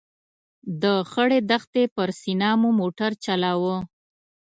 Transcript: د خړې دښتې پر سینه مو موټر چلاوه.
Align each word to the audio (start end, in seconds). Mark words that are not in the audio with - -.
د 0.81 0.83
خړې 1.11 1.39
دښتې 1.51 1.83
پر 1.95 2.09
سینه 2.21 2.49
مو 2.61 2.69
موټر 2.79 3.11
چلاوه. 3.25 3.75